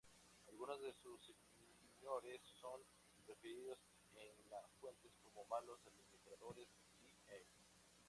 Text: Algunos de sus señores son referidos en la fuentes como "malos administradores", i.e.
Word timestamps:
Algunos 0.47 0.81
de 0.81 0.91
sus 0.93 1.21
señores 1.93 2.41
son 2.59 2.81
referidos 3.27 3.77
en 4.15 4.49
la 4.49 4.67
fuentes 4.79 5.11
como 5.21 5.45
"malos 5.45 5.79
administradores", 5.85 6.67
i.e. 7.03 7.45